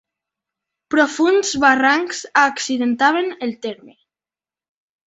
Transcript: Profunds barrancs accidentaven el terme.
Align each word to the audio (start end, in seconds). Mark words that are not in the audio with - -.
Profunds 0.95 1.51
barrancs 1.65 2.25
accidentaven 2.45 3.31
el 3.49 3.57
terme. 3.69 3.97